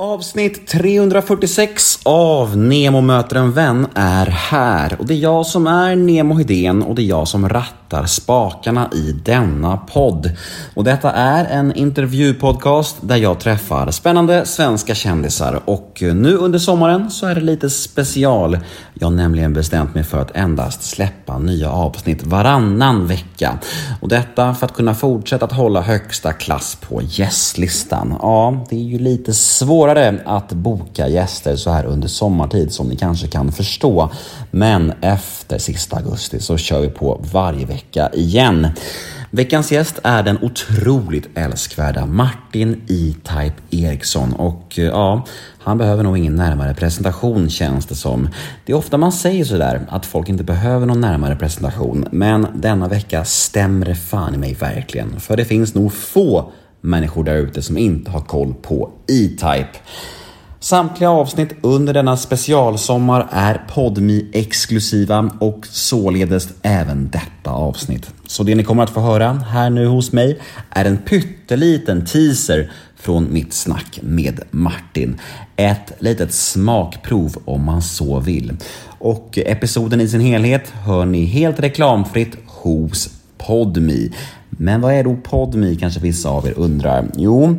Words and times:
Avsnitt 0.00 0.66
346 0.66 1.98
av 2.02 2.56
Nemo 2.56 3.00
möter 3.00 3.36
en 3.36 3.52
vän 3.52 3.86
är 3.94 4.26
här. 4.26 4.96
Och 4.98 5.06
det 5.06 5.14
är 5.14 5.18
jag 5.18 5.46
som 5.46 5.66
är 5.66 5.96
Nemo 5.96 6.34
Hedén 6.34 6.82
och 6.82 6.94
det 6.94 7.02
är 7.02 7.06
jag 7.06 7.28
som 7.28 7.48
rattar 7.48 7.87
spakarna 8.06 8.90
i 8.94 9.12
denna 9.24 9.76
podd. 9.76 10.30
Och 10.74 10.84
detta 10.84 11.12
är 11.12 11.44
en 11.44 11.74
intervjupodcast 11.74 12.96
där 13.00 13.16
jag 13.16 13.40
träffar 13.40 13.90
spännande 13.90 14.46
svenska 14.46 14.94
kändisar 14.94 15.60
och 15.64 16.02
nu 16.14 16.36
under 16.36 16.58
sommaren 16.58 17.10
så 17.10 17.26
är 17.26 17.34
det 17.34 17.40
lite 17.40 17.70
special. 17.70 18.58
Jag 18.94 19.06
har 19.06 19.14
nämligen 19.14 19.52
bestämt 19.52 19.94
mig 19.94 20.04
för 20.04 20.18
att 20.18 20.36
endast 20.36 20.82
släppa 20.82 21.38
nya 21.38 21.70
avsnitt 21.70 22.26
varannan 22.26 23.06
vecka 23.06 23.58
och 24.00 24.08
detta 24.08 24.54
för 24.54 24.66
att 24.66 24.74
kunna 24.74 24.94
fortsätta 24.94 25.44
att 25.44 25.52
hålla 25.52 25.80
högsta 25.80 26.32
klass 26.32 26.78
på 26.80 27.02
gästlistan. 27.02 28.14
Ja, 28.22 28.66
det 28.70 28.76
är 28.76 28.84
ju 28.84 28.98
lite 28.98 29.34
svårare 29.34 30.20
att 30.26 30.52
boka 30.52 31.08
gäster 31.08 31.56
så 31.56 31.70
här 31.70 31.84
under 31.84 32.08
sommartid 32.08 32.72
som 32.72 32.88
ni 32.88 32.96
kanske 32.96 33.26
kan 33.26 33.52
förstå. 33.52 34.10
Men 34.50 34.92
efter 35.00 35.58
sista 35.58 35.96
augusti 35.96 36.40
så 36.40 36.56
kör 36.56 36.80
vi 36.80 36.88
på 36.88 37.20
varje 37.32 37.66
vecka 37.66 37.77
vecka 37.78 38.10
igen. 38.12 38.68
Veckans 39.30 39.72
gäst 39.72 39.98
är 40.02 40.22
den 40.22 40.38
otroligt 40.42 41.28
älskvärda 41.34 42.06
Martin 42.06 42.82
E-Type 42.88 43.54
Eriksson 43.70 44.32
och 44.32 44.78
eh, 44.78 44.84
ja, 44.84 45.24
han 45.58 45.78
behöver 45.78 46.02
nog 46.02 46.18
ingen 46.18 46.36
närmare 46.36 46.74
presentation 46.74 47.50
känns 47.50 47.86
det 47.86 47.94
som. 47.94 48.28
Det 48.64 48.72
är 48.72 48.76
ofta 48.76 48.98
man 48.98 49.12
säger 49.12 49.44
sådär 49.44 49.86
att 49.88 50.06
folk 50.06 50.28
inte 50.28 50.44
behöver 50.44 50.86
någon 50.86 51.00
närmare 51.00 51.36
presentation 51.36 52.08
men 52.10 52.46
denna 52.54 52.88
vecka 52.88 53.24
stämmer 53.24 53.86
det 53.86 53.94
fan 53.94 54.34
i 54.34 54.38
mig 54.38 54.54
verkligen. 54.54 55.20
För 55.20 55.36
det 55.36 55.44
finns 55.44 55.74
nog 55.74 55.92
få 55.92 56.52
människor 56.80 57.24
där 57.24 57.36
ute 57.36 57.62
som 57.62 57.78
inte 57.78 58.10
har 58.10 58.20
koll 58.20 58.54
på 58.62 58.90
E-Type. 59.08 59.78
Samtliga 60.60 61.10
avsnitt 61.10 61.54
under 61.60 61.94
denna 61.94 62.16
specialsommar 62.16 63.28
är 63.30 63.62
podmi 63.74 64.30
exklusiva 64.32 65.30
och 65.40 65.66
således 65.66 66.48
även 66.62 67.10
detta 67.10 67.50
avsnitt. 67.50 68.10
Så 68.26 68.42
det 68.42 68.54
ni 68.54 68.64
kommer 68.64 68.82
att 68.82 68.90
få 68.90 69.00
höra 69.00 69.32
här 69.32 69.70
nu 69.70 69.86
hos 69.86 70.12
mig 70.12 70.40
är 70.70 70.84
en 70.84 70.98
pytteliten 70.98 72.06
teaser 72.06 72.70
från 72.96 73.32
mitt 73.32 73.52
snack 73.52 73.98
med 74.02 74.40
Martin. 74.50 75.20
Ett 75.56 75.92
litet 75.98 76.32
smakprov 76.32 77.36
om 77.44 77.64
man 77.64 77.82
så 77.82 78.20
vill. 78.20 78.56
Och 78.98 79.38
episoden 79.38 80.00
i 80.00 80.08
sin 80.08 80.20
helhet 80.20 80.70
hör 80.70 81.04
ni 81.04 81.24
helt 81.24 81.60
reklamfritt 81.60 82.36
hos 82.46 83.10
Podmi. 83.38 84.12
Men 84.50 84.80
vad 84.80 84.94
är 84.94 85.04
då 85.04 85.16
Podmi 85.16 85.76
kanske 85.76 86.00
vissa 86.00 86.28
av 86.28 86.46
er 86.46 86.54
undrar? 86.56 87.06
Jo, 87.16 87.56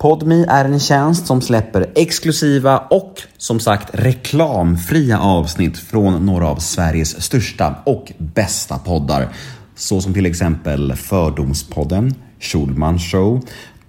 Podmi 0.00 0.44
är 0.48 0.64
en 0.64 0.80
tjänst 0.80 1.26
som 1.26 1.40
släpper 1.40 1.86
exklusiva 1.94 2.78
och 2.78 3.22
som 3.36 3.60
sagt 3.60 3.90
reklamfria 3.92 5.20
avsnitt 5.20 5.78
från 5.78 6.26
några 6.26 6.48
av 6.48 6.56
Sveriges 6.56 7.22
största 7.22 7.74
och 7.86 8.12
bästa 8.18 8.78
poddar. 8.78 9.28
Så 9.76 10.00
som 10.00 10.14
till 10.14 10.26
exempel 10.26 10.96
Fördomspodden, 10.96 12.14
Schulman 12.38 12.98
Show, 12.98 13.40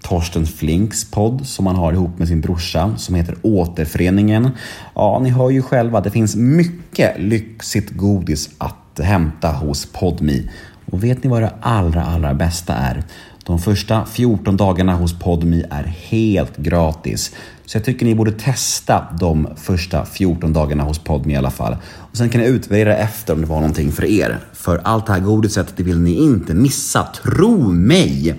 Torsten 0.01 0.45
Flinks 0.45 1.11
podd 1.11 1.47
som 1.47 1.67
han 1.67 1.75
har 1.75 1.93
ihop 1.93 2.19
med 2.19 2.27
sin 2.27 2.41
brorsa 2.41 2.97
som 2.97 3.15
heter 3.15 3.35
Återföreningen. 3.41 4.49
Ja, 4.95 5.19
ni 5.23 5.29
hör 5.29 5.49
ju 5.49 5.61
själva 5.61 6.01
det 6.01 6.11
finns 6.11 6.35
mycket 6.35 7.19
lyxigt 7.19 7.91
godis 7.91 8.49
att 8.57 8.99
hämta 8.99 9.51
hos 9.51 9.85
Podmi. 9.85 10.49
Och 10.91 11.03
vet 11.03 11.23
ni 11.23 11.29
vad 11.29 11.41
det 11.41 11.53
allra, 11.61 12.03
allra 12.03 12.33
bästa 12.33 12.73
är? 12.73 13.03
De 13.45 13.59
första 13.59 14.05
14 14.05 14.57
dagarna 14.57 14.95
hos 14.95 15.19
Podmi 15.19 15.63
är 15.69 15.83
helt 15.83 16.57
gratis. 16.57 17.31
Så 17.65 17.77
jag 17.77 17.85
tycker 17.85 18.05
ni 18.05 18.15
borde 18.15 18.31
testa 18.31 19.07
de 19.19 19.47
första 19.55 20.05
14 20.05 20.53
dagarna 20.53 20.83
hos 20.83 20.99
Podmi 20.99 21.33
i 21.33 21.37
alla 21.37 21.51
fall. 21.51 21.77
Och 22.11 22.17
sen 22.17 22.29
kan 22.29 22.41
ni 22.41 22.47
utvärdera 22.47 22.97
efter 22.97 23.33
om 23.33 23.41
det 23.41 23.47
var 23.47 23.55
någonting 23.55 23.91
för 23.91 24.05
er. 24.05 24.39
För 24.53 24.81
allt 24.83 25.05
det 25.05 25.13
här 25.13 25.19
godiset, 25.19 25.73
det 25.75 25.83
vill 25.83 25.99
ni 25.99 26.13
inte 26.13 26.53
missa. 26.53 27.07
Tro 27.23 27.71
mig! 27.71 28.35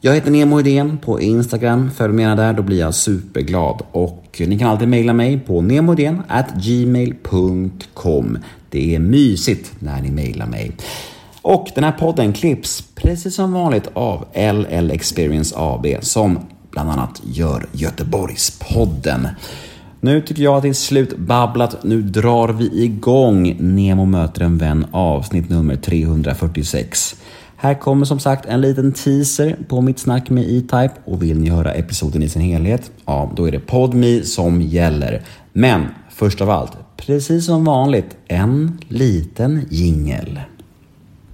Jag 0.00 0.14
heter 0.14 0.30
Nemo 0.30 0.60
Idén 0.60 0.98
på 0.98 1.20
Instagram. 1.20 1.90
Följ 1.96 2.12
med 2.12 2.36
där, 2.36 2.52
då 2.52 2.62
blir 2.62 2.78
jag 2.78 2.94
superglad. 2.94 3.82
Och 3.92 4.42
ni 4.46 4.58
kan 4.58 4.70
alltid 4.70 4.88
mejla 4.88 5.12
mig 5.12 5.40
på 5.40 5.60
gmail.com. 6.62 8.38
Det 8.70 8.94
är 8.94 8.98
mysigt 8.98 9.72
när 9.78 10.02
ni 10.02 10.10
mejlar 10.10 10.46
mig. 10.46 10.72
Och 11.42 11.68
den 11.74 11.84
här 11.84 11.92
podden 11.92 12.32
klipps 12.32 12.84
precis 12.94 13.34
som 13.34 13.52
vanligt 13.52 13.88
av 13.92 14.24
LL 14.34 14.90
Experience 14.90 15.54
AB 15.58 15.86
som 16.00 16.38
bland 16.70 16.90
annat 16.90 17.22
gör 17.24 17.66
Göteborgspodden. 17.72 19.28
Nu 20.00 20.20
tycker 20.20 20.42
jag 20.42 20.56
att 20.56 20.62
det 20.62 20.68
är 20.68 20.72
slutbabblat. 20.72 21.84
Nu 21.84 22.02
drar 22.02 22.48
vi 22.48 22.82
igång 22.84 23.56
Nemo 23.60 24.04
möter 24.04 24.42
en 24.42 24.58
vän 24.58 24.86
avsnitt 24.90 25.48
nummer 25.48 25.76
346. 25.76 27.16
Här 27.56 27.74
kommer 27.74 28.04
som 28.04 28.20
sagt 28.20 28.46
en 28.46 28.60
liten 28.60 28.92
teaser 28.92 29.56
på 29.68 29.80
mitt 29.80 29.98
snack 29.98 30.30
med 30.30 30.44
E-Type 30.44 30.92
och 31.04 31.22
vill 31.22 31.38
ni 31.38 31.50
höra 31.50 31.72
episoden 31.72 32.22
i 32.22 32.28
sin 32.28 32.42
helhet, 32.42 32.90
ja 33.06 33.32
då 33.36 33.48
är 33.48 33.52
det 33.52 33.60
PodMe 33.60 34.22
som 34.22 34.62
gäller. 34.62 35.22
Men 35.52 35.86
först 36.10 36.40
av 36.40 36.50
allt, 36.50 36.72
precis 36.96 37.46
som 37.46 37.64
vanligt, 37.64 38.16
en 38.28 38.78
liten 38.88 39.66
jingel. 39.70 40.40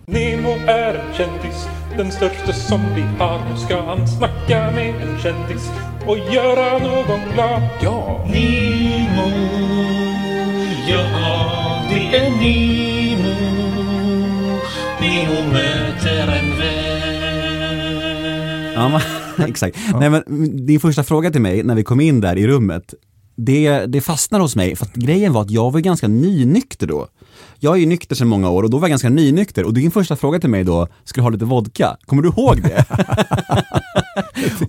Nemo 0.07 0.51
är 0.67 0.95
en 0.95 1.15
kändis, 1.15 1.69
den 1.97 2.13
största 2.13 2.53
som 2.53 2.81
vi 2.95 3.03
har. 3.03 3.51
Nu 3.51 3.57
ska 3.57 3.83
han 3.83 4.09
snacka 4.09 4.71
med 4.71 4.95
en 5.03 5.19
kändis 5.19 5.71
och 6.07 6.19
göra 6.19 6.79
någon 6.79 7.21
glad. 7.35 7.63
Ja! 7.83 8.25
Nemo, 8.27 9.31
ja 10.89 11.83
det 11.91 12.17
är 12.17 12.31
Nemo. 12.31 13.35
Nemo 15.01 15.53
möter 15.53 16.29
en 16.29 16.59
vän. 16.59 16.95
Ja, 18.75 18.89
men, 18.89 19.01
exakt. 19.49 19.79
Nej, 20.01 20.11
men 20.11 20.23
din 20.67 20.81
första 20.81 21.05
fråga 21.05 21.31
till 21.31 21.43
mig 21.43 21.63
när 21.63 21.75
vi 21.75 21.85
kom 21.85 22.01
in 22.01 22.21
där 22.21 22.37
i 22.37 22.47
rummet, 22.47 22.95
det, 23.37 23.87
det 23.87 24.01
fastnar 24.01 24.41
hos 24.41 24.57
mig 24.57 24.77
för 24.77 24.87
att 24.87 24.95
grejen 24.95 25.33
var 25.33 25.43
att 25.43 25.51
jag 25.51 25.73
var 25.73 25.81
ganska 25.81 26.09
nynykter 26.09 26.87
då. 26.87 27.09
Jag 27.59 27.75
är 27.75 27.79
ju 27.81 27.87
nykter 27.87 28.17
sedan 28.17 28.29
många 28.29 28.51
år 28.51 28.63
och 28.63 28.71
då 28.71 28.79
var 28.79 28.87
jag 28.89 28.91
ganska 28.91 29.09
nynykter 29.11 29.65
och 29.65 29.75
din 29.75 29.91
första 29.91 30.17
fråga 30.17 30.41
till 30.41 30.51
mig 30.51 30.65
då, 30.65 30.89
ska 31.05 31.21
du 31.21 31.23
ha 31.23 31.31
lite 31.31 31.45
vodka? 31.45 31.97
Kommer 32.07 32.23
du 32.23 32.29
ihåg 32.29 32.63
det? 32.63 32.85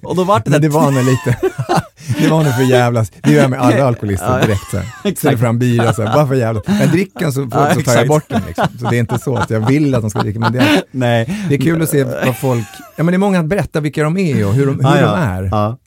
och 0.03 0.15
då 0.15 0.23
var 0.23 0.41
det 0.45 0.49
Men 0.49 0.61
det 0.61 0.69
var 0.69 0.91
nog 0.91 1.03
lite, 1.03 1.37
det 2.21 2.27
var 2.27 2.43
nog 2.43 2.53
för 2.53 2.63
jävlas, 2.63 3.11
det 3.23 3.31
gör 3.31 3.41
jag 3.41 3.49
med 3.49 3.61
alla 3.61 3.85
alkoholister 3.85 4.41
direkt 4.41 4.71
så 4.71 4.77
här. 4.77 5.15
Ställer 5.15 5.37
fram 5.37 5.59
bira 5.59 5.93
så 5.93 6.03
här, 6.03 6.13
bara 6.13 6.27
för 6.27 6.35
jävlas. 6.35 6.63
Men 6.67 6.89
dricken 6.89 7.33
så, 7.33 7.49
Ja, 7.51 7.73
så 7.73 7.81
tar 7.81 7.93
jag 7.95 8.07
bort 8.07 8.29
den 8.29 8.41
liksom. 8.47 8.67
Så 8.79 8.89
det 8.89 8.95
är 8.95 8.99
inte 8.99 9.19
så 9.19 9.35
att 9.35 9.49
jag 9.49 9.67
vill 9.67 9.95
att 9.95 10.01
de 10.01 10.09
ska 10.09 10.19
dricka, 10.19 10.39
men 10.39 10.53
det 10.53 10.59
är, 10.59 10.83
Nej. 10.91 11.45
det 11.49 11.55
är 11.55 11.59
kul 11.59 11.81
att 11.81 11.89
se 11.89 12.03
vad 12.03 12.37
folk, 12.37 12.67
ja 12.95 13.03
men 13.03 13.07
det 13.07 13.15
är 13.15 13.17
många 13.17 13.39
att 13.39 13.45
berätta 13.45 13.79
vilka 13.79 14.03
de 14.03 14.17
är 14.17 14.47
och 14.47 14.53
hur 14.53 14.65
de, 14.65 14.75
hur 14.75 14.83
Ja, 14.83 14.99
ja. 14.99 15.11
de 15.11 15.21
är. 15.21 15.43
Ja. 15.43 15.77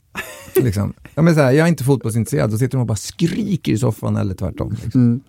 Liksom. 0.55 0.93
Ja, 1.15 1.21
men 1.21 1.35
så 1.35 1.41
här, 1.41 1.51
jag 1.51 1.65
är 1.65 1.67
inte 1.67 1.83
fotbollsintresserad, 1.83 2.49
då 2.51 2.57
sitter 2.57 2.71
de 2.77 2.81
och 2.81 2.87
bara 2.87 2.95
skriker 2.95 3.71
i 3.71 3.77
soffan 3.77 4.17
eller 4.17 4.33
tvärtom. 4.33 4.77
Liksom. 4.83 5.01
Mm. 5.01 5.21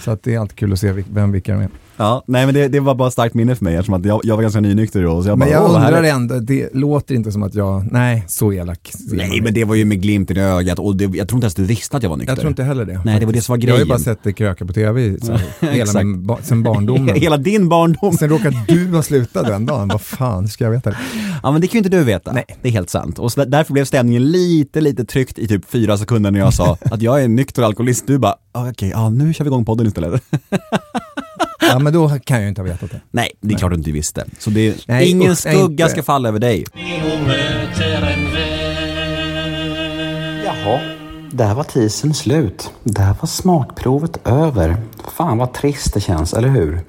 Så 0.00 0.10
att 0.10 0.22
det 0.22 0.34
är 0.34 0.38
alltid 0.38 0.58
kul 0.58 0.72
att 0.72 0.78
se 0.78 0.92
vem 0.92 1.32
vilka 1.32 1.52
de 1.52 1.62
är. 1.62 1.68
Ja, 2.00 2.24
nej 2.26 2.46
men 2.46 2.54
det, 2.54 2.68
det 2.68 2.80
var 2.80 2.94
bara 2.94 3.10
starkt 3.10 3.34
minne 3.34 3.56
för 3.56 3.64
mig 3.64 3.74
eftersom 3.74 3.94
att 3.94 4.04
jag, 4.04 4.20
jag 4.24 4.36
var 4.36 4.42
ganska 4.42 4.60
nynykter 4.60 5.02
då. 5.02 5.22
Så 5.22 5.28
jag 5.28 5.38
Men 5.38 5.48
bara, 5.48 5.52
jag 5.52 5.64
"Åh, 5.64 5.68
vad 5.72 5.76
undrar 5.82 5.92
härligt." 6.02 6.12
ändå, 6.12 6.38
det 6.40 6.74
låter 6.74 7.14
inte 7.14 7.32
som 7.32 7.42
att 7.42 7.54
jag, 7.54 7.92
nej 7.92 8.24
så 8.28 8.52
elak 8.52 8.92
Nej 9.12 9.40
men 9.40 9.54
det 9.54 9.64
var 9.64 9.74
ju 9.74 9.84
med 9.84 10.02
glimten 10.02 10.36
i 10.36 10.40
ögat 10.40 10.78
och 10.78 10.96
det, 10.96 11.04
jag 11.04 11.28
tror 11.28 11.36
inte 11.36 11.44
ens 11.44 11.54
du 11.54 11.64
visste 11.64 11.96
att 11.96 12.02
jag 12.02 12.10
var 12.10 12.16
nykter. 12.16 12.32
Jag 12.32 12.38
tror 12.40 12.48
inte 12.50 12.62
heller 12.62 12.84
det. 12.84 13.00
Nej, 13.04 13.20
det 13.20 13.26
var 13.26 13.32
det 13.32 13.40
som 13.40 13.52
var 13.52 13.58
Jag 13.58 13.62
har 13.62 13.68
ju 13.68 13.74
grejen. 13.84 13.88
bara 13.88 13.98
sett 13.98 14.22
dig 14.24 14.32
kröka 14.32 14.66
på 14.66 14.72
tv 14.72 15.16
så, 15.22 15.32
hela 15.66 15.92
min, 16.02 16.26
ba, 16.26 16.38
sen 16.42 16.62
barndomen. 16.62 17.14
Hela 17.20 17.36
din 17.36 17.68
barndom. 17.68 18.12
Sen 18.16 18.28
råkar 18.28 18.54
du 18.68 18.86
ha 18.96 19.02
slutat 19.02 19.46
den 19.46 19.66
dagen, 19.66 19.88
vad 19.88 20.00
fan 20.00 20.48
ska 20.48 20.64
jag 20.64 20.70
veta 20.70 20.90
det? 20.90 20.96
Ja 21.42 21.52
men 21.52 21.60
det 21.60 21.66
kan 21.66 21.72
ju 21.72 21.78
inte 21.78 21.96
du 21.96 22.04
veta. 22.04 22.32
Nej. 22.32 22.44
Det 22.62 22.68
är 22.68 22.72
helt 22.72 22.90
sant. 22.90 23.18
Och 23.18 23.32
så 23.32 23.40
där- 23.40 23.46
därför 23.50 23.72
blev 23.72 23.84
stämningen 23.84 24.30
lite, 24.30 24.80
lite 24.80 25.04
tryckt 25.04 25.38
i 25.38 25.48
typ 25.48 25.70
fyra 25.70 25.98
sekunder 25.98 26.30
när 26.30 26.38
jag 26.40 26.54
sa 26.54 26.78
att 26.80 27.02
jag 27.02 27.22
är 27.22 27.28
nykter 27.28 27.62
alkoholist. 27.62 28.06
Du 28.06 28.18
bara, 28.18 28.34
"Ah, 28.52 28.68
okej, 28.70 28.90
ja 28.94 29.10
nu 29.10 29.34
kör 29.34 29.44
vi 29.44 29.48
igång 29.48 29.64
podden 29.64 29.86
istället. 29.86 30.22
Ja 31.68 31.78
men 31.78 31.92
då 31.92 32.08
kan 32.08 32.36
jag 32.36 32.42
ju 32.42 32.48
inte 32.48 32.60
ha 32.60 32.66
vetat 32.66 32.90
det. 32.90 33.00
Nej, 33.10 33.32
det 33.40 33.54
är 33.54 33.58
klart 33.58 33.70
du 33.72 33.76
inte 33.78 33.90
visste. 33.92 34.24
Så 34.38 34.50
det, 34.50 34.76
Nej, 34.88 35.10
ingen 35.10 35.30
usch, 35.32 35.46
nej, 35.46 35.54
skugga 35.54 35.84
inte. 35.84 35.88
ska 35.88 36.02
falla 36.02 36.28
över 36.28 36.38
dig. 36.38 36.64
Jaha, 40.44 40.80
där 41.30 41.54
var 41.54 41.64
tisen 41.64 42.14
slut. 42.14 42.70
Där 42.84 43.16
var 43.20 43.26
smakprovet 43.26 44.18
över. 44.24 44.76
Fan 45.16 45.38
vad 45.38 45.52
trist 45.54 45.94
det 45.94 46.00
känns, 46.00 46.34
eller 46.34 46.48
hur? 46.48 46.80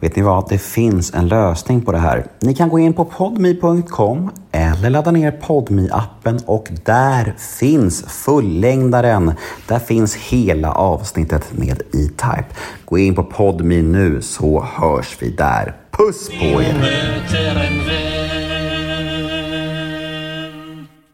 Vet 0.00 0.16
ni 0.16 0.22
vad? 0.22 0.48
Det 0.48 0.58
finns 0.58 1.14
en 1.14 1.28
lösning 1.28 1.80
på 1.80 1.92
det 1.92 1.98
här. 1.98 2.26
Ni 2.40 2.54
kan 2.54 2.68
gå 2.68 2.78
in 2.78 2.92
på 2.92 3.04
podme.com 3.04 4.30
eller 4.52 4.90
ladda 4.90 5.10
ner 5.10 5.30
podme 5.30 5.88
appen 5.92 6.40
och 6.46 6.68
där 6.84 7.34
finns 7.58 8.02
fullängdaren. 8.02 9.32
Där 9.68 9.78
finns 9.78 10.16
hela 10.16 10.72
avsnittet 10.72 11.52
med 11.52 11.82
E-Type. 11.82 12.44
Gå 12.84 12.98
in 12.98 13.14
på 13.14 13.24
podme 13.24 13.82
nu 13.82 14.22
så 14.22 14.66
hörs 14.74 15.16
vi 15.20 15.30
där. 15.30 15.74
Puss 15.90 16.28
på 16.28 16.62
er! 16.62 18.17